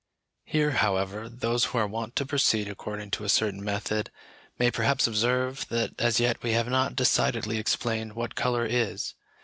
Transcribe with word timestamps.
Here, 0.45 0.71
however, 0.71 1.29
those 1.29 1.65
who 1.65 1.77
are 1.77 1.85
wont 1.85 2.15
to 2.15 2.25
proceed 2.25 2.67
according 2.67 3.11
to 3.11 3.23
a 3.23 3.29
certain 3.29 3.63
method, 3.63 4.09
may 4.57 4.71
perhaps 4.71 5.05
observe 5.05 5.67
that 5.69 5.93
as 5.99 6.19
yet 6.19 6.41
we 6.41 6.53
have 6.53 6.67
not 6.69 6.95
decidedly 6.95 7.59
explained 7.59 8.13
what 8.13 8.33
colour 8.33 8.65
is. 8.65 9.13